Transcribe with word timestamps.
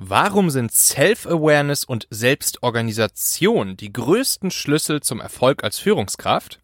Warum 0.00 0.48
sind 0.50 0.70
Self-Awareness 0.70 1.82
und 1.82 2.06
Selbstorganisation 2.10 3.76
die 3.76 3.92
größten 3.92 4.52
Schlüssel 4.52 5.00
zum 5.02 5.20
Erfolg 5.20 5.64
als 5.64 5.80
Führungskraft? 5.80 6.60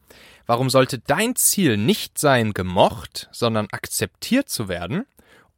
Warum 0.46 0.70
sollte 0.70 1.00
dein 1.00 1.34
Ziel 1.34 1.76
nicht 1.76 2.16
sein, 2.16 2.52
gemocht, 2.52 3.28
sondern 3.32 3.66
akzeptiert 3.72 4.48
zu 4.48 4.68
werden? 4.68 5.04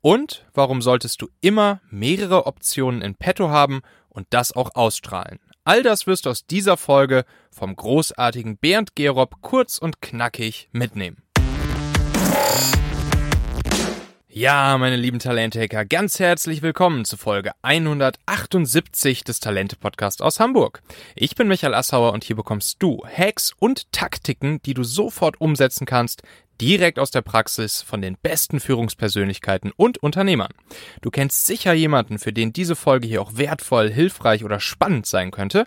Und 0.01 0.47
warum 0.55 0.81
solltest 0.81 1.21
du 1.21 1.29
immer 1.43 1.83
mehrere 1.91 2.47
Optionen 2.47 3.03
in 3.03 3.15
petto 3.15 3.51
haben 3.51 3.83
und 4.09 4.27
das 4.31 4.57
auch 4.57 4.75
ausstrahlen? 4.75 5.39
All 5.65 5.83
das 5.83 6.07
wirst 6.07 6.25
du 6.25 6.31
aus 6.31 6.47
dieser 6.47 6.79
Folge 6.79 7.27
vom 7.51 7.77
großartigen 7.77 8.57
Bernd 8.57 8.97
Gerob 8.97 9.43
kurz 9.43 9.77
und 9.77 10.01
knackig 10.01 10.71
mitnehmen. 10.73 11.26
Ja, 14.39 14.77
meine 14.77 14.97
lieben 14.97 15.19
Talente-Hacker, 15.19 15.87
ganz 15.87 16.19
herzlich 16.19 16.61
willkommen 16.61 17.07
zu 17.07 17.17
Folge 17.17 17.53
178 17.63 19.25
des 19.25 19.41
Talente-Podcasts 19.41 20.21
aus 20.21 20.41
Hamburg. 20.41 20.83
Ich 21.15 21.37
bin 21.37 21.49
Michael 21.49 21.73
Assauer 21.73 22.13
und 22.13 22.23
hier 22.23 22.37
bekommst 22.37 22.83
du 22.83 23.03
Hacks 23.07 23.55
und 23.59 23.91
Taktiken, 23.93 24.61
die 24.67 24.75
du 24.75 24.85
sofort 24.85 25.41
umsetzen 25.41 25.87
kannst, 25.87 26.23
direkt 26.61 26.99
aus 26.99 27.11
der 27.11 27.23
Praxis 27.23 27.81
von 27.81 28.03
den 28.03 28.19
besten 28.23 28.61
Führungspersönlichkeiten 28.61 29.73
und 29.75 29.97
Unternehmern. 30.03 30.53
Du 31.01 31.11
kennst 31.11 31.47
sicher 31.47 31.73
jemanden, 31.73 32.19
für 32.19 32.35
den 32.35 32.53
diese 32.53 32.77
Folge 32.77 33.09
hier 33.09 33.23
auch 33.23 33.37
wertvoll, 33.37 33.91
hilfreich 33.91 34.45
oder 34.45 34.61
spannend 34.61 35.07
sein 35.07 35.31
könnte 35.31 35.65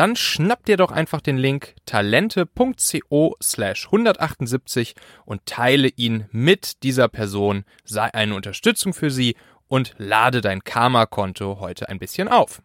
dann 0.00 0.16
schnapp 0.16 0.64
dir 0.64 0.78
doch 0.78 0.92
einfach 0.92 1.20
den 1.20 1.36
Link 1.36 1.74
talente.co 1.84 3.36
slash 3.42 3.84
178 3.84 4.94
und 5.26 5.44
teile 5.44 5.88
ihn 5.88 6.24
mit 6.32 6.82
dieser 6.84 7.08
Person, 7.08 7.66
sei 7.84 8.08
eine 8.14 8.34
Unterstützung 8.34 8.94
für 8.94 9.10
sie 9.10 9.36
und 9.68 9.94
lade 9.98 10.40
dein 10.40 10.64
Karma-Konto 10.64 11.60
heute 11.60 11.90
ein 11.90 11.98
bisschen 11.98 12.28
auf. 12.28 12.62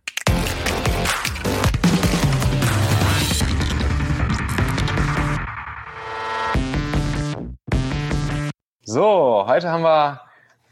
So, 8.84 9.44
heute 9.46 9.70
haben 9.70 9.84
wir 9.84 10.22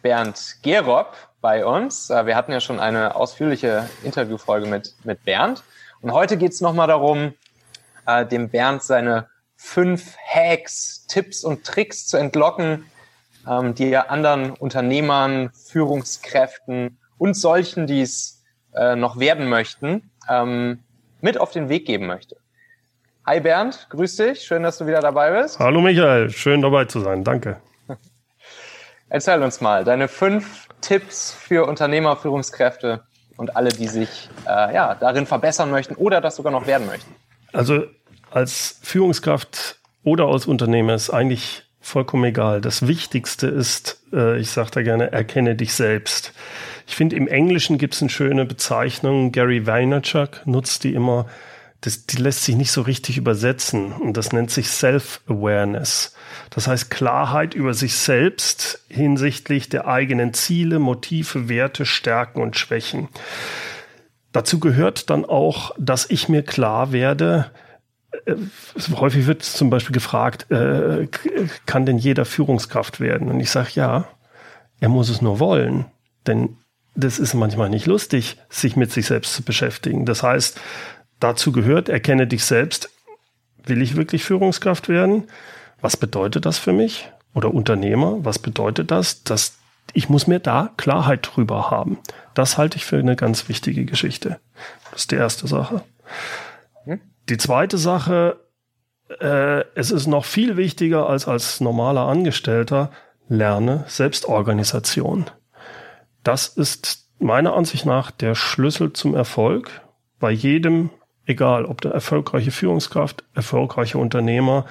Bernd 0.01 0.59
Gerob 0.61 1.13
bei 1.41 1.66
uns. 1.66 2.09
Äh, 2.09 2.25
wir 2.25 2.38
hatten 2.38 2.53
ja 2.53 2.61
schon 2.61 2.79
eine 2.79 3.16
ausführliche 3.16 3.89
Interviewfolge 4.05 4.66
mit, 4.66 4.95
mit 5.03 5.25
Bernd. 5.25 5.61
Und 6.03 6.11
heute 6.11 6.35
geht 6.35 6.51
es 6.51 6.59
nochmal 6.59 6.87
darum, 6.87 7.33
äh, 8.05 8.25
dem 8.25 8.49
Bernd 8.49 8.83
seine 8.83 9.29
fünf 9.55 10.17
Hacks, 10.17 11.07
Tipps 11.07 11.45
und 11.45 11.63
Tricks 11.63 12.07
zu 12.07 12.17
entlocken, 12.17 12.83
ähm, 13.49 13.73
die 13.73 13.89
er 13.89 14.11
anderen 14.11 14.51
Unternehmern, 14.51 15.51
Führungskräften 15.53 16.99
und 17.17 17.35
solchen, 17.35 17.87
die 17.87 18.01
es 18.01 18.43
äh, 18.75 18.97
noch 18.97 19.17
werden 19.17 19.47
möchten, 19.47 20.11
ähm, 20.29 20.83
mit 21.21 21.37
auf 21.37 21.51
den 21.51 21.69
Weg 21.69 21.85
geben 21.85 22.07
möchte. 22.07 22.35
Hi 23.25 23.39
Bernd, 23.39 23.88
grüß 23.89 24.17
dich, 24.17 24.41
schön, 24.41 24.63
dass 24.63 24.79
du 24.79 24.85
wieder 24.85 24.99
dabei 24.99 25.41
bist. 25.41 25.57
Hallo 25.59 25.79
Michael, 25.79 26.31
schön 26.31 26.61
dabei 26.61 26.83
zu 26.83 26.99
sein, 26.99 27.23
danke. 27.23 27.61
Erzähl 29.07 29.41
uns 29.41 29.61
mal 29.61 29.85
deine 29.85 30.09
fünf 30.09 30.67
Tipps 30.81 31.31
für 31.31 31.65
Unternehmer, 31.65 32.17
Führungskräfte, 32.17 33.05
und 33.37 33.55
alle, 33.55 33.69
die 33.69 33.87
sich 33.87 34.29
äh, 34.45 34.73
ja, 34.73 34.95
darin 34.95 35.25
verbessern 35.25 35.71
möchten 35.71 35.95
oder 35.95 36.21
das 36.21 36.35
sogar 36.35 36.51
noch 36.51 36.67
werden 36.67 36.87
möchten? 36.87 37.13
Also 37.51 37.83
als 38.31 38.79
Führungskraft 38.81 39.77
oder 40.03 40.25
als 40.27 40.45
Unternehmer 40.45 40.93
ist 40.95 41.09
eigentlich 41.09 41.63
vollkommen 41.79 42.23
egal. 42.23 42.61
Das 42.61 42.87
Wichtigste 42.87 43.47
ist, 43.47 44.01
äh, 44.13 44.39
ich 44.39 44.49
sage 44.51 44.71
da 44.71 44.81
gerne, 44.81 45.11
erkenne 45.11 45.55
dich 45.55 45.73
selbst. 45.73 46.33
Ich 46.87 46.95
finde, 46.95 47.15
im 47.15 47.27
Englischen 47.27 47.77
gibt 47.77 47.93
es 47.93 48.01
eine 48.01 48.09
schöne 48.09 48.45
Bezeichnung, 48.45 49.31
Gary 49.31 49.67
Vaynerchuk 49.67 50.45
nutzt 50.45 50.83
die 50.83 50.93
immer, 50.93 51.27
das, 51.83 52.05
die 52.05 52.15
lässt 52.15 52.45
sich 52.45 52.55
nicht 52.55 52.71
so 52.71 52.81
richtig 52.81 53.17
übersetzen 53.17 53.91
und 53.91 54.15
das 54.15 54.31
nennt 54.31 54.51
sich 54.51 54.69
Self-Awareness. 54.69 56.16
Das 56.49 56.67
heißt 56.67 56.89
Klarheit 56.89 57.53
über 57.53 57.73
sich 57.73 57.95
selbst 57.95 58.85
hinsichtlich 58.88 59.67
der 59.67 59.85
eigenen 59.85 60.33
Ziele, 60.33 60.79
Motive, 60.79 61.49
Werte, 61.49 61.85
Stärken 61.85 62.41
und 62.41 62.55
Schwächen. 62.55 63.09
Dazu 64.31 64.61
gehört 64.61 65.09
dann 65.09 65.25
auch, 65.25 65.75
dass 65.77 66.09
ich 66.09 66.29
mir 66.29 66.43
klar 66.43 66.93
werde, 66.93 67.51
äh, 68.25 68.35
häufig 68.95 69.27
wird 69.27 69.43
zum 69.43 69.69
Beispiel 69.69 69.93
gefragt, 69.93 70.49
äh, 70.51 71.09
kann 71.66 71.85
denn 71.85 71.97
jeder 71.97 72.23
Führungskraft 72.23 73.01
werden? 73.01 73.27
Und 73.27 73.41
ich 73.41 73.51
sage 73.51 73.72
ja, 73.73 74.07
er 74.79 74.88
muss 74.88 75.09
es 75.09 75.22
nur 75.22 75.39
wollen. 75.39 75.85
Denn 76.27 76.55
das 76.95 77.19
ist 77.19 77.33
manchmal 77.33 77.69
nicht 77.69 77.88
lustig, 77.88 78.38
sich 78.49 78.75
mit 78.75 78.91
sich 78.91 79.07
selbst 79.07 79.33
zu 79.33 79.43
beschäftigen. 79.43 80.05
Das 80.05 80.23
heißt, 80.23 80.59
dazu 81.23 81.51
gehört, 81.51 81.89
erkenne 81.89 82.28
dich 82.28 82.45
selbst. 82.45 82.89
Will 83.66 83.81
ich 83.81 83.95
wirklich 83.95 84.23
Führungskraft 84.23 84.89
werden? 84.89 85.28
Was 85.81 85.97
bedeutet 85.97 86.45
das 86.45 86.57
für 86.57 86.73
mich? 86.73 87.09
Oder 87.34 87.53
Unternehmer, 87.53 88.17
was 88.23 88.39
bedeutet 88.39 88.91
das? 88.91 89.23
Dass 89.23 89.57
ich 89.94 90.09
muss 90.09 90.28
mir 90.28 90.39
da 90.39 90.72
Klarheit 90.78 91.29
drüber 91.31 91.69
haben. 91.69 92.00
Das 92.34 92.57
halte 92.57 92.78
ich 92.78 92.85
für 92.85 92.97
eine 92.97 93.16
ganz 93.16 93.50
wichtige 93.50 93.85
Geschichte. 93.85 94.39
Das 94.91 95.01
ist 95.01 95.11
die 95.11 95.16
erste 95.16 95.47
Sache. 95.47 95.84
Hm? 96.85 97.01
Die 97.29 97.38
zweite 97.38 97.78
Sache, 97.78 98.40
äh, 99.19 99.63
es 99.75 99.91
ist 99.91 100.07
noch 100.07 100.25
viel 100.25 100.57
wichtiger 100.57 101.09
als 101.09 101.28
als 101.28 101.59
normaler 101.59 102.07
Angestellter, 102.07 102.91
lerne 103.28 103.85
Selbstorganisation. 103.88 105.25
Das 106.23 106.47
ist 106.47 107.09
meiner 107.19 107.53
Ansicht 107.53 107.85
nach 107.85 108.11
der 108.11 108.35
Schlüssel 108.35 108.94
zum 108.94 109.16
Erfolg 109.16 109.81
bei 110.19 110.31
jedem, 110.31 110.90
egal 111.25 111.66
ob 111.66 111.81
der 111.81 111.91
erfolgreiche 111.91 112.51
Führungskraft, 112.51 113.23
erfolgreiche 113.34 113.97
Unternehmer, 113.97 114.66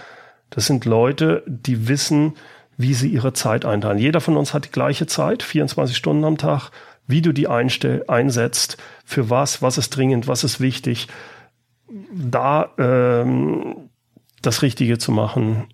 das 0.50 0.66
sind 0.66 0.84
Leute, 0.84 1.42
die 1.46 1.88
wissen, 1.88 2.34
wie 2.76 2.94
sie 2.94 3.08
ihre 3.08 3.32
Zeit 3.32 3.64
einteilen. 3.64 3.98
Jeder 3.98 4.20
von 4.20 4.36
uns 4.36 4.52
hat 4.54 4.66
die 4.66 4.70
gleiche 4.70 5.06
Zeit, 5.06 5.42
24 5.42 5.96
Stunden 5.96 6.24
am 6.24 6.36
Tag, 6.36 6.70
wie 7.06 7.22
du 7.22 7.32
die 7.32 7.48
einstell 7.48 8.04
einsetzt, 8.08 8.76
für 9.04 9.30
was, 9.30 9.62
was 9.62 9.78
ist 9.78 9.90
dringend, 9.90 10.28
was 10.28 10.44
ist 10.44 10.60
wichtig. 10.60 11.08
Da 12.12 12.70
ähm, 12.78 13.90
das 14.40 14.62
Richtige 14.62 14.98
zu 14.98 15.12
machen, 15.12 15.68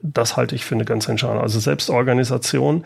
das 0.00 0.36
halte 0.36 0.54
ich 0.54 0.64
für 0.64 0.74
eine 0.74 0.84
ganz 0.84 1.08
entscheidende. 1.08 1.42
Also 1.42 1.60
Selbstorganisation 1.60 2.84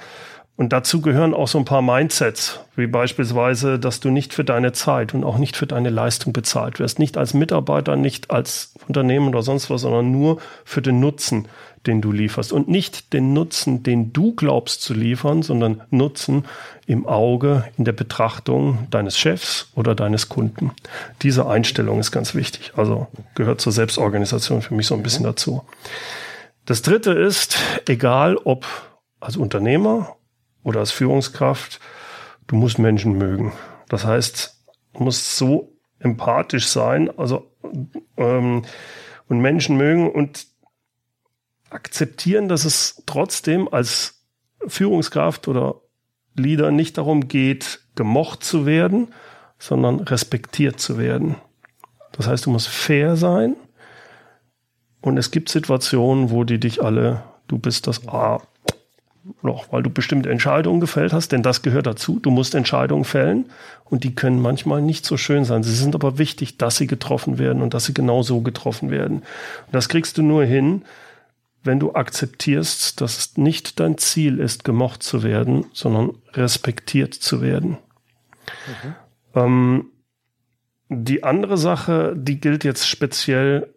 und 0.56 0.72
dazu 0.72 1.02
gehören 1.02 1.34
auch 1.34 1.48
so 1.48 1.58
ein 1.58 1.66
paar 1.66 1.82
Mindsets, 1.82 2.60
wie 2.76 2.86
beispielsweise, 2.86 3.78
dass 3.78 4.00
du 4.00 4.08
nicht 4.08 4.32
für 4.32 4.44
deine 4.44 4.72
Zeit 4.72 5.12
und 5.12 5.22
auch 5.22 5.36
nicht 5.36 5.54
für 5.54 5.66
deine 5.66 5.90
Leistung 5.90 6.32
bezahlt 6.32 6.78
wirst. 6.78 6.98
Nicht 6.98 7.18
als 7.18 7.34
Mitarbeiter, 7.34 7.94
nicht 7.94 8.30
als 8.30 8.72
Unternehmen 8.88 9.28
oder 9.28 9.42
sonst 9.42 9.68
was, 9.68 9.82
sondern 9.82 10.10
nur 10.10 10.38
für 10.64 10.80
den 10.80 10.98
Nutzen, 10.98 11.46
den 11.86 12.00
du 12.00 12.10
lieferst. 12.10 12.54
Und 12.54 12.68
nicht 12.68 13.12
den 13.12 13.34
Nutzen, 13.34 13.82
den 13.82 14.14
du 14.14 14.34
glaubst 14.34 14.80
zu 14.80 14.94
liefern, 14.94 15.42
sondern 15.42 15.82
Nutzen 15.90 16.46
im 16.86 17.06
Auge, 17.06 17.64
in 17.76 17.84
der 17.84 17.92
Betrachtung 17.92 18.86
deines 18.90 19.18
Chefs 19.18 19.70
oder 19.74 19.94
deines 19.94 20.30
Kunden. 20.30 20.72
Diese 21.20 21.46
Einstellung 21.46 22.00
ist 22.00 22.12
ganz 22.12 22.34
wichtig. 22.34 22.72
Also 22.76 23.08
gehört 23.34 23.60
zur 23.60 23.72
Selbstorganisation 23.72 24.62
für 24.62 24.74
mich 24.74 24.86
so 24.86 24.94
ein 24.94 25.02
bisschen 25.02 25.24
dazu. 25.24 25.64
Das 26.64 26.80
dritte 26.80 27.12
ist, 27.12 27.58
egal 27.86 28.38
ob 28.38 28.66
als 29.20 29.36
Unternehmer 29.36 30.16
oder 30.66 30.80
als 30.80 30.90
Führungskraft, 30.90 31.78
du 32.48 32.56
musst 32.56 32.80
Menschen 32.80 33.12
mögen. 33.12 33.52
Das 33.88 34.04
heißt, 34.04 34.66
du 34.94 35.04
musst 35.04 35.36
so 35.36 35.72
empathisch 36.00 36.66
sein, 36.66 37.08
also 37.16 37.52
ähm, 38.16 38.64
und 39.28 39.40
Menschen 39.40 39.76
mögen 39.76 40.10
und 40.10 40.48
akzeptieren, 41.70 42.48
dass 42.48 42.64
es 42.64 43.04
trotzdem 43.06 43.68
als 43.72 44.24
Führungskraft 44.66 45.46
oder 45.46 45.82
Leader 46.34 46.72
nicht 46.72 46.98
darum 46.98 47.28
geht, 47.28 47.82
gemocht 47.94 48.42
zu 48.42 48.66
werden, 48.66 49.14
sondern 49.60 50.00
respektiert 50.00 50.80
zu 50.80 50.98
werden. 50.98 51.36
Das 52.10 52.26
heißt, 52.26 52.44
du 52.44 52.50
musst 52.50 52.68
fair 52.68 53.14
sein 53.14 53.54
und 55.00 55.16
es 55.16 55.30
gibt 55.30 55.48
Situationen, 55.48 56.30
wo 56.30 56.42
die 56.42 56.58
dich 56.58 56.82
alle, 56.82 57.22
du 57.46 57.56
bist 57.56 57.86
das 57.86 58.08
A, 58.08 58.42
noch, 59.42 59.72
weil 59.72 59.82
du 59.82 59.90
bestimmte 59.90 60.30
Entscheidungen 60.30 60.80
gefällt 60.80 61.12
hast, 61.12 61.32
denn 61.32 61.42
das 61.42 61.62
gehört 61.62 61.86
dazu. 61.86 62.18
Du 62.20 62.30
musst 62.30 62.54
Entscheidungen 62.54 63.04
fällen 63.04 63.46
und 63.84 64.04
die 64.04 64.14
können 64.14 64.40
manchmal 64.40 64.82
nicht 64.82 65.04
so 65.04 65.16
schön 65.16 65.44
sein. 65.44 65.62
Sie 65.62 65.74
sind 65.74 65.94
aber 65.94 66.18
wichtig, 66.18 66.58
dass 66.58 66.76
sie 66.76 66.86
getroffen 66.86 67.38
werden 67.38 67.62
und 67.62 67.74
dass 67.74 67.86
sie 67.86 67.94
genau 67.94 68.22
so 68.22 68.40
getroffen 68.40 68.90
werden. 68.90 69.18
Und 69.18 69.72
das 69.72 69.88
kriegst 69.88 70.18
du 70.18 70.22
nur 70.22 70.44
hin, 70.44 70.82
wenn 71.62 71.80
du 71.80 71.94
akzeptierst, 71.94 73.00
dass 73.00 73.18
es 73.18 73.36
nicht 73.36 73.80
dein 73.80 73.98
Ziel 73.98 74.38
ist, 74.38 74.64
gemocht 74.64 75.02
zu 75.02 75.22
werden, 75.22 75.66
sondern 75.72 76.12
respektiert 76.32 77.14
zu 77.14 77.42
werden. 77.42 77.78
Mhm. 78.66 78.94
Ähm, 79.34 79.84
die 80.88 81.24
andere 81.24 81.58
Sache, 81.58 82.14
die 82.16 82.40
gilt 82.40 82.62
jetzt 82.62 82.88
speziell 82.88 83.74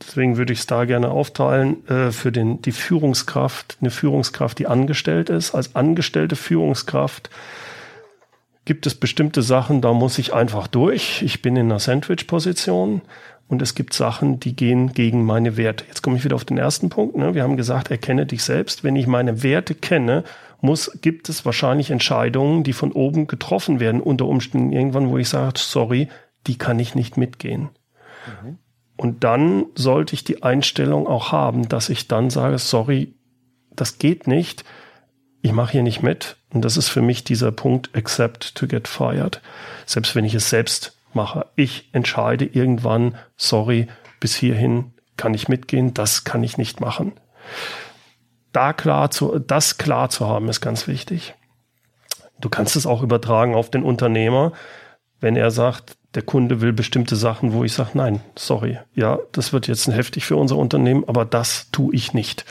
Deswegen 0.00 0.36
würde 0.36 0.52
ich 0.52 0.60
es 0.60 0.66
da 0.66 0.84
gerne 0.84 1.10
aufteilen 1.10 1.86
äh, 1.88 2.12
für 2.12 2.30
den, 2.30 2.62
die 2.62 2.72
Führungskraft, 2.72 3.78
eine 3.80 3.90
Führungskraft, 3.90 4.58
die 4.58 4.66
angestellt 4.66 5.28
ist. 5.28 5.54
Als 5.54 5.74
angestellte 5.74 6.36
Führungskraft 6.36 7.30
gibt 8.64 8.86
es 8.86 8.94
bestimmte 8.94 9.42
Sachen, 9.42 9.80
da 9.80 9.92
muss 9.92 10.18
ich 10.18 10.34
einfach 10.34 10.66
durch. 10.66 11.22
Ich 11.22 11.42
bin 11.42 11.56
in 11.56 11.66
einer 11.66 11.80
Sandwich-Position 11.80 13.00
und 13.48 13.62
es 13.62 13.74
gibt 13.74 13.94
Sachen, 13.94 14.40
die 14.40 14.54
gehen 14.54 14.92
gegen 14.92 15.24
meine 15.24 15.56
Werte. 15.56 15.84
Jetzt 15.88 16.02
komme 16.02 16.16
ich 16.18 16.24
wieder 16.24 16.36
auf 16.36 16.44
den 16.44 16.58
ersten 16.58 16.90
Punkt. 16.90 17.16
Ne? 17.16 17.34
Wir 17.34 17.42
haben 17.42 17.56
gesagt, 17.56 17.90
erkenne 17.90 18.26
dich 18.26 18.44
selbst. 18.44 18.84
Wenn 18.84 18.94
ich 18.94 19.06
meine 19.06 19.42
Werte 19.42 19.74
kenne, 19.74 20.22
muss, 20.60 20.90
gibt 21.00 21.28
es 21.28 21.44
wahrscheinlich 21.46 21.90
Entscheidungen, 21.90 22.62
die 22.62 22.72
von 22.72 22.92
oben 22.92 23.26
getroffen 23.26 23.80
werden, 23.80 24.00
unter 24.00 24.26
Umständen 24.26 24.72
irgendwann, 24.72 25.08
wo 25.08 25.18
ich 25.18 25.28
sage, 25.28 25.58
sorry, 25.58 26.08
die 26.46 26.58
kann 26.58 26.78
ich 26.78 26.94
nicht 26.94 27.16
mitgehen. 27.16 27.70
Mhm. 28.42 28.58
Und 28.98 29.22
dann 29.22 29.66
sollte 29.76 30.14
ich 30.14 30.24
die 30.24 30.42
Einstellung 30.42 31.06
auch 31.06 31.30
haben, 31.30 31.68
dass 31.68 31.88
ich 31.88 32.08
dann 32.08 32.30
sage, 32.30 32.58
sorry, 32.58 33.14
das 33.70 33.98
geht 33.98 34.26
nicht. 34.26 34.64
Ich 35.40 35.52
mache 35.52 35.72
hier 35.72 35.84
nicht 35.84 36.02
mit. 36.02 36.36
Und 36.52 36.62
das 36.64 36.76
ist 36.76 36.88
für 36.88 37.00
mich 37.00 37.22
dieser 37.22 37.52
Punkt, 37.52 37.94
accept 37.94 38.56
to 38.56 38.66
get 38.66 38.88
fired. 38.88 39.40
Selbst 39.86 40.16
wenn 40.16 40.24
ich 40.24 40.34
es 40.34 40.50
selbst 40.50 40.98
mache. 41.14 41.46
Ich 41.54 41.88
entscheide 41.92 42.44
irgendwann, 42.44 43.14
sorry, 43.36 43.86
bis 44.18 44.34
hierhin 44.34 44.92
kann 45.16 45.32
ich 45.32 45.48
mitgehen, 45.48 45.94
das 45.94 46.24
kann 46.24 46.42
ich 46.42 46.58
nicht 46.58 46.80
machen. 46.80 47.12
Da 48.52 48.72
klar 48.72 49.12
zu, 49.12 49.38
das 49.38 49.78
klar 49.78 50.10
zu 50.10 50.26
haben, 50.26 50.48
ist 50.48 50.60
ganz 50.60 50.88
wichtig. 50.88 51.34
Du 52.40 52.48
kannst 52.48 52.74
es 52.74 52.86
auch 52.86 53.02
übertragen 53.02 53.54
auf 53.54 53.70
den 53.70 53.84
Unternehmer, 53.84 54.52
wenn 55.20 55.36
er 55.36 55.52
sagt, 55.52 55.97
der 56.14 56.22
Kunde 56.22 56.60
will 56.60 56.72
bestimmte 56.72 57.16
Sachen, 57.16 57.52
wo 57.52 57.64
ich 57.64 57.72
sage, 57.72 57.90
nein, 57.94 58.20
sorry, 58.36 58.78
ja, 58.94 59.18
das 59.32 59.52
wird 59.52 59.68
jetzt 59.68 59.86
heftig 59.88 60.24
für 60.24 60.36
unser 60.36 60.56
Unternehmen, 60.56 61.04
aber 61.06 61.24
das 61.24 61.70
tue 61.70 61.94
ich 61.94 62.14
nicht, 62.14 62.44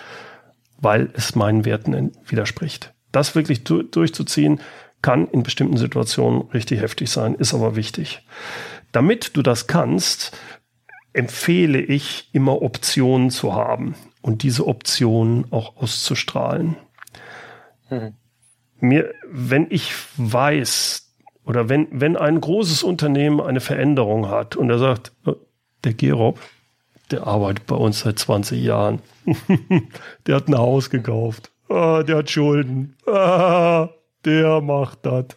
weil 0.79 1.09
es 1.13 1.35
meinen 1.35 1.65
Werten 1.65 2.11
widerspricht. 2.25 2.93
Das 3.11 3.35
wirklich 3.35 3.63
du 3.63 3.83
durchzuziehen, 3.83 4.61
kann 5.01 5.27
in 5.27 5.43
bestimmten 5.43 5.77
Situationen 5.77 6.43
richtig 6.53 6.81
heftig 6.81 7.09
sein, 7.09 7.35
ist 7.35 7.53
aber 7.53 7.75
wichtig. 7.75 8.25
Damit 8.91 9.35
du 9.35 9.41
das 9.41 9.67
kannst, 9.67 10.37
empfehle 11.13 11.79
ich 11.79 12.29
immer 12.33 12.61
Optionen 12.61 13.31
zu 13.31 13.53
haben 13.53 13.95
und 14.21 14.43
diese 14.43 14.67
Optionen 14.67 15.51
auch 15.51 15.77
auszustrahlen. 15.77 16.75
Mhm. 17.89 18.13
Mir, 18.79 19.13
wenn 19.27 19.67
ich 19.71 19.91
weiß, 20.17 21.06
oder 21.47 21.69
wenn, 21.69 21.87
wenn 21.91 22.17
ein 22.17 22.41
großes 22.41 22.83
Unternehmen 22.83 23.39
eine 23.39 23.61
Veränderung 23.61 24.29
hat 24.29 24.57
und 24.57 24.69
er 24.69 24.79
sagt, 24.79 25.13
äh, 25.25 25.31
der 25.85 25.93
Gerob, 25.93 26.39
der 27.09 27.25
arbeitet 27.25 27.65
bei 27.67 27.75
uns 27.75 28.01
seit 28.01 28.19
20 28.19 28.61
Jahren. 28.61 28.99
der 30.27 30.35
hat 30.35 30.49
ein 30.49 30.57
Haus 30.57 30.89
gekauft. 30.89 31.51
Ah, 31.69 32.03
der 32.03 32.17
hat 32.17 32.29
Schulden. 32.29 32.97
Ah, 33.05 33.89
der 34.25 34.59
macht 34.59 35.05
das. 35.05 35.27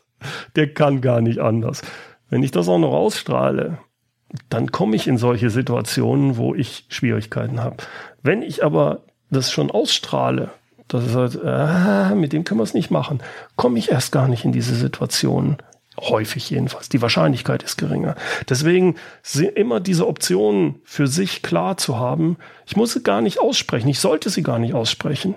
Der 0.56 0.74
kann 0.74 1.00
gar 1.00 1.20
nicht 1.20 1.38
anders. 1.38 1.82
Wenn 2.28 2.42
ich 2.42 2.50
das 2.50 2.68
auch 2.68 2.78
noch 2.78 2.92
ausstrahle, 2.92 3.78
dann 4.48 4.72
komme 4.72 4.96
ich 4.96 5.06
in 5.06 5.16
solche 5.16 5.50
Situationen, 5.50 6.36
wo 6.36 6.56
ich 6.56 6.86
Schwierigkeiten 6.88 7.62
habe. 7.62 7.76
Wenn 8.22 8.42
ich 8.42 8.64
aber 8.64 9.02
das 9.30 9.52
schon 9.52 9.70
ausstrahle, 9.70 10.50
dass 10.88 11.04
es 11.04 11.14
halt, 11.14 11.44
ah, 11.44 12.16
mit 12.16 12.32
dem 12.32 12.42
können 12.42 12.58
wir 12.58 12.64
es 12.64 12.74
nicht 12.74 12.90
machen, 12.90 13.22
komme 13.54 13.78
ich 13.78 13.92
erst 13.92 14.10
gar 14.10 14.26
nicht 14.26 14.44
in 14.44 14.50
diese 14.50 14.74
Situationen. 14.74 15.58
Häufig 16.00 16.48
jedenfalls. 16.48 16.88
Die 16.88 17.02
Wahrscheinlichkeit 17.02 17.62
ist 17.62 17.76
geringer. 17.76 18.16
Deswegen 18.48 18.96
immer 19.54 19.80
diese 19.80 20.06
Optionen 20.06 20.76
für 20.84 21.06
sich 21.06 21.42
klar 21.42 21.76
zu 21.76 21.98
haben. 21.98 22.38
Ich 22.66 22.76
muss 22.76 22.92
sie 22.92 23.02
gar 23.02 23.20
nicht 23.20 23.38
aussprechen. 23.38 23.88
Ich 23.88 24.00
sollte 24.00 24.30
sie 24.30 24.42
gar 24.42 24.58
nicht 24.58 24.74
aussprechen. 24.74 25.34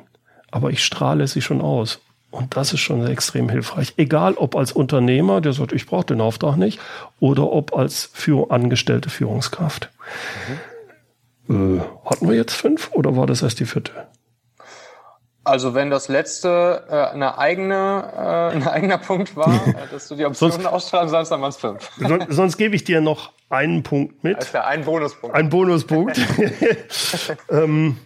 Aber 0.52 0.70
ich 0.70 0.84
strahle 0.84 1.28
sie 1.28 1.42
schon 1.42 1.62
aus. 1.62 2.00
Und 2.32 2.58
das 2.58 2.74
ist 2.74 2.80
schon 2.80 3.06
extrem 3.06 3.48
hilfreich. 3.50 3.94
Egal 3.98 4.34
ob 4.34 4.56
als 4.56 4.72
Unternehmer, 4.72 5.40
der 5.40 5.54
sagt, 5.54 5.72
ich 5.72 5.86
brauche 5.86 6.06
den 6.06 6.22
Auftrag 6.22 6.58
nicht, 6.58 6.80
oder 7.20 7.52
ob 7.52 7.76
als 7.76 8.10
für 8.12 8.50
angestellte 8.50 9.12
Führungskraft. 9.12 9.92
Mhm. 11.48 11.78
Äh, 11.78 11.82
hatten 12.06 12.28
wir 12.28 12.36
jetzt 12.36 12.54
fünf 12.54 12.90
oder 12.94 13.16
war 13.16 13.28
das 13.28 13.44
erst 13.44 13.60
die 13.60 13.66
vierte? 13.66 13.92
Also 15.46 15.74
wenn 15.74 15.90
das 15.90 16.08
letzte 16.08 16.86
äh, 16.90 17.14
eine 17.14 17.38
eigene, 17.38 18.12
äh, 18.16 18.56
ein 18.56 18.68
eigener 18.68 18.98
Punkt 18.98 19.36
war, 19.36 19.68
äh, 19.68 19.74
dass 19.92 20.08
du 20.08 20.16
die 20.16 20.26
Optionen 20.26 20.66
ausstrahlen 20.66 21.10
sollst, 21.10 21.32
dann 21.32 21.42
waren 21.42 21.50
es 21.50 21.58
fünf. 21.58 21.90
Sonst, 21.98 22.28
sonst 22.30 22.58
gebe 22.58 22.76
ich 22.76 22.84
dir 22.84 23.02
noch 23.02 23.34
einen 23.50 23.84
Punkt 23.84 24.24
mit. 24.24 24.54
Wäre 24.54 24.66
ein 24.66 24.86
Bonuspunkt. 24.86 25.36
Ein 25.36 25.50
Bonuspunkt. 25.50 26.20
ähm, 27.50 27.98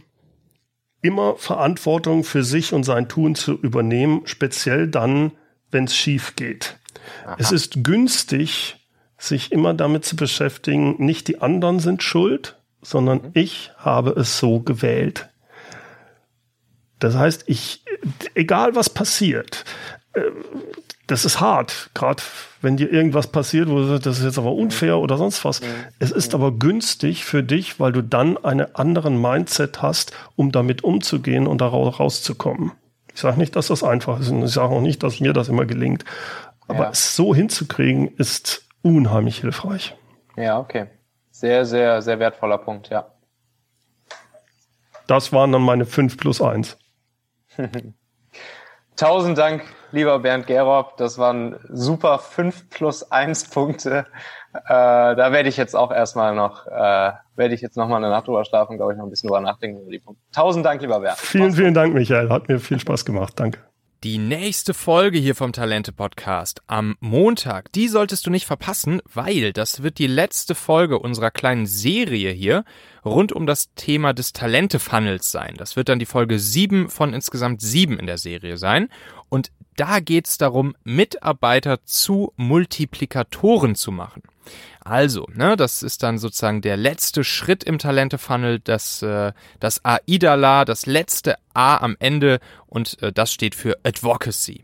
immer 1.01 1.35
Verantwortung 1.35 2.23
für 2.23 2.43
sich 2.43 2.73
und 2.73 2.83
sein 2.83 3.07
Tun 3.07 3.35
zu 3.35 3.53
übernehmen, 3.53 4.21
speziell 4.25 4.87
dann, 4.87 5.31
wenn 5.71 5.85
es 5.85 5.95
schief 5.95 6.35
geht. 6.35 6.77
Aha. 7.25 7.35
Es 7.39 7.51
ist 7.51 7.83
günstig, 7.83 8.87
sich 9.17 9.51
immer 9.51 9.73
damit 9.73 10.05
zu 10.05 10.15
beschäftigen, 10.15 10.95
nicht 10.97 11.27
die 11.27 11.41
anderen 11.41 11.79
sind 11.79 12.03
schuld, 12.03 12.57
sondern 12.81 13.21
mhm. 13.21 13.31
ich 13.33 13.71
habe 13.77 14.11
es 14.11 14.37
so 14.37 14.59
gewählt. 14.59 15.29
Das 16.99 17.15
heißt, 17.15 17.43
ich, 17.47 17.83
egal 18.35 18.75
was 18.75 18.89
passiert, 18.89 19.65
äh, 20.13 20.21
das 21.07 21.23
ist 21.23 21.39
hart, 21.39 21.89
gerade 21.93 22.21
wenn 22.61 22.75
dir 22.75 22.91
irgendwas 22.91 23.27
passiert, 23.27 23.69
wo 23.69 23.75
du 23.77 23.85
sagst, 23.85 24.05
das 24.05 24.19
ist 24.19 24.25
jetzt 24.25 24.37
aber 24.37 24.51
unfair 24.51 24.97
oder 24.97 25.17
sonst 25.17 25.45
was. 25.45 25.61
Es 25.99 26.11
ist 26.11 26.35
aber 26.35 26.51
günstig 26.51 27.23
für 27.23 27.43
dich, 27.43 27.79
weil 27.79 27.93
du 27.93 28.01
dann 28.01 28.37
einen 28.43 28.75
anderen 28.75 29.21
Mindset 29.21 29.81
hast, 29.81 30.11
um 30.35 30.51
damit 30.51 30.83
umzugehen 30.83 31.47
und 31.47 31.61
daraus 31.61 31.99
rauszukommen. 31.99 32.73
Ich 33.13 33.21
sage 33.21 33.37
nicht, 33.37 33.55
dass 33.55 33.67
das 33.67 33.83
einfach 33.83 34.19
ist 34.19 34.29
und 34.29 34.43
ich 34.43 34.51
sage 34.51 34.73
auch 34.73 34.81
nicht, 34.81 35.01
dass 35.01 35.21
mir 35.21 35.31
das 35.31 35.47
immer 35.47 35.65
gelingt. 35.65 36.03
Aber 36.67 36.83
ja. 36.83 36.89
es 36.89 37.15
so 37.15 37.33
hinzukriegen, 37.33 38.09
ist 38.17 38.67
unheimlich 38.81 39.39
hilfreich. 39.39 39.95
Ja, 40.35 40.59
okay. 40.59 40.87
Sehr, 41.31 41.65
sehr, 41.65 42.01
sehr 42.01 42.19
wertvoller 42.19 42.57
Punkt, 42.57 42.89
ja. 42.89 43.13
Das 45.07 45.31
waren 45.31 45.53
dann 45.53 45.61
meine 45.61 45.85
fünf 45.85 46.17
plus 46.17 46.41
eins. 46.41 46.77
Tausend 48.95 49.37
Dank, 49.37 49.63
lieber 49.91 50.17
Bernd 50.19 50.47
Gerob. 50.47 50.97
Das 50.97 51.19
waren 51.19 51.55
super 51.69 52.17
fünf 52.17 52.67
plus 52.69 53.11
eins 53.11 53.47
Punkte. 53.47 54.07
Äh, 54.53 54.63
da 54.65 55.31
werde 55.31 55.49
ich 55.49 55.57
jetzt 55.57 55.75
auch 55.75 55.91
erstmal 55.91 56.33
noch, 56.33 56.65
äh, 56.65 57.11
werde 57.35 57.53
ich 57.53 57.61
jetzt 57.61 57.77
noch 57.77 57.87
mal 57.87 57.97
eine 57.97 58.09
Nacht 58.09 58.27
drüber 58.27 58.43
schlafen, 58.43 58.77
glaube 58.77 58.93
ich, 58.93 58.97
noch 58.97 59.05
ein 59.05 59.11
bisschen 59.11 59.27
drüber 59.27 59.41
nachdenken 59.41 59.81
über 59.81 59.91
die 59.91 59.99
Punkte. 59.99 60.23
Tausend 60.31 60.65
Dank, 60.65 60.81
lieber 60.81 60.99
Bernd. 60.99 61.19
Vielen, 61.19 61.51
vielen 61.51 61.75
Dank, 61.75 61.93
Michael. 61.93 62.29
Hat 62.29 62.47
mir 62.47 62.59
viel 62.59 62.79
Spaß 62.79 63.05
gemacht. 63.05 63.33
Danke. 63.39 63.59
Die 64.03 64.19
nächste 64.19 64.75
Folge 64.75 65.17
hier 65.17 65.33
vom 65.33 65.53
Talente 65.53 65.91
Podcast 65.91 66.61
am 66.67 66.97
Montag, 66.99 67.71
die 67.71 67.87
solltest 67.87 68.27
du 68.27 68.29
nicht 68.29 68.45
verpassen, 68.45 69.01
weil 69.11 69.53
das 69.53 69.81
wird 69.81 69.97
die 69.97 70.05
letzte 70.05 70.53
Folge 70.53 70.99
unserer 70.99 71.31
kleinen 71.31 71.65
Serie 71.65 72.29
hier 72.31 72.63
rund 73.03 73.31
um 73.33 73.47
das 73.47 73.73
Thema 73.73 74.13
des 74.13 74.33
Talente-Funnels 74.33 75.31
sein. 75.31 75.55
Das 75.57 75.75
wird 75.75 75.89
dann 75.89 75.97
die 75.97 76.05
Folge 76.05 76.37
sieben 76.37 76.89
von 76.89 77.11
insgesamt 77.11 77.61
sieben 77.61 77.97
in 77.97 78.05
der 78.05 78.19
Serie 78.19 78.57
sein. 78.57 78.89
Und 79.29 79.51
da 79.77 79.99
geht 79.99 80.27
es 80.27 80.37
darum, 80.37 80.75
Mitarbeiter 80.83 81.83
zu 81.83 82.33
Multiplikatoren 82.35 83.73
zu 83.73 83.91
machen. 83.91 84.21
Also, 84.83 85.27
ne, 85.33 85.57
das 85.57 85.83
ist 85.83 86.03
dann 86.03 86.17
sozusagen 86.17 86.61
der 86.61 86.77
letzte 86.77 87.23
Schritt 87.23 87.63
im 87.63 87.77
Talente-Funnel, 87.77 88.59
das, 88.59 89.01
äh, 89.01 89.33
das 89.59 89.83
AIDALA, 89.83 90.65
das 90.65 90.85
letzte 90.85 91.35
A 91.53 91.77
am 91.77 91.97
Ende 91.99 92.39
und 92.67 93.01
äh, 93.01 93.11
das 93.11 93.33
steht 93.33 93.55
für 93.55 93.77
Advocacy. 93.83 94.63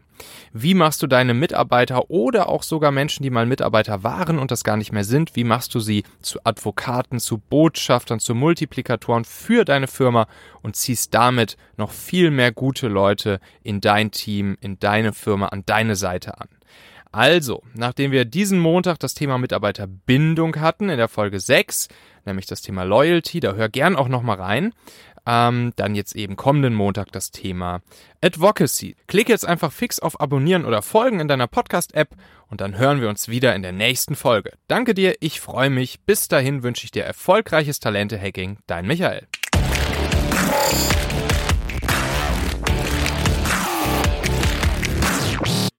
Wie 0.53 0.73
machst 0.73 1.01
du 1.01 1.07
deine 1.07 1.33
Mitarbeiter 1.33 2.09
oder 2.09 2.47
auch 2.49 2.63
sogar 2.63 2.91
Menschen, 2.91 3.23
die 3.23 3.29
mal 3.29 3.45
Mitarbeiter 3.45 4.03
waren 4.03 4.39
und 4.39 4.51
das 4.51 4.63
gar 4.63 4.77
nicht 4.77 4.91
mehr 4.91 5.03
sind, 5.03 5.35
wie 5.35 5.43
machst 5.43 5.73
du 5.73 5.79
sie 5.79 6.03
zu 6.21 6.39
Advokaten, 6.43 7.19
zu 7.19 7.37
Botschaftern, 7.37 8.19
zu 8.19 8.35
Multiplikatoren 8.35 9.25
für 9.25 9.65
deine 9.65 9.87
Firma 9.87 10.27
und 10.61 10.75
ziehst 10.75 11.13
damit 11.13 11.57
noch 11.77 11.91
viel 11.91 12.31
mehr 12.31 12.51
gute 12.51 12.87
Leute 12.87 13.39
in 13.63 13.81
dein 13.81 14.11
Team, 14.11 14.57
in 14.61 14.79
deine 14.79 15.13
Firma, 15.13 15.47
an 15.47 15.63
deine 15.65 15.95
Seite 15.95 16.39
an? 16.39 16.47
Also, 17.13 17.61
nachdem 17.75 18.11
wir 18.11 18.25
diesen 18.25 18.59
Montag 18.59 18.97
das 18.97 19.13
Thema 19.13 19.37
Mitarbeiterbindung 19.37 20.59
hatten 20.59 20.89
in 20.89 20.97
der 20.97 21.07
Folge 21.07 21.39
6, 21.39 21.87
nämlich 22.25 22.47
das 22.47 22.63
Thema 22.63 22.83
Loyalty, 22.83 23.39
da 23.39 23.53
hör 23.53 23.69
gern 23.69 23.95
auch 23.95 24.07
nochmal 24.07 24.37
rein. 24.41 24.73
Ähm, 25.25 25.73
dann 25.75 25.93
jetzt 25.93 26.15
eben 26.15 26.35
kommenden 26.35 26.73
Montag 26.73 27.11
das 27.11 27.29
Thema 27.29 27.81
Advocacy. 28.21 28.95
Klick 29.07 29.29
jetzt 29.29 29.45
einfach 29.45 29.71
fix 29.71 29.99
auf 29.99 30.19
Abonnieren 30.19 30.65
oder 30.65 30.81
Folgen 30.81 31.19
in 31.19 31.27
deiner 31.27 31.47
Podcast-App 31.47 32.09
und 32.49 32.61
dann 32.61 32.77
hören 32.79 32.99
wir 32.99 33.09
uns 33.09 33.29
wieder 33.29 33.55
in 33.55 33.61
der 33.61 33.71
nächsten 33.73 34.15
Folge. 34.15 34.51
Danke 34.67 34.95
dir, 34.95 35.15
ich 35.19 35.39
freue 35.39 35.69
mich. 35.69 36.01
Bis 36.01 36.27
dahin 36.27 36.63
wünsche 36.63 36.83
ich 36.83 36.91
dir 36.91 37.03
erfolgreiches 37.03 37.79
Talente-Hacking. 37.79 38.57
Dein 38.65 38.87
Michael. 38.87 39.27